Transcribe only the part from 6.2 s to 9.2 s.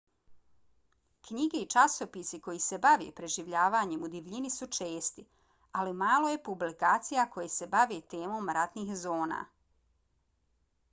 je publikacija koje se bave temom ratnih